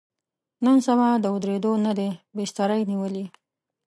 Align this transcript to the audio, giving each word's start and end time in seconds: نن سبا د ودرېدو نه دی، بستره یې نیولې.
نن 0.65 0.77
سبا 0.87 1.09
د 1.19 1.25
ودرېدو 1.33 1.71
نه 1.85 1.91
دی، 1.97 2.09
بستره 2.37 2.75
یې 2.79 2.85
نیولې. 2.91 3.25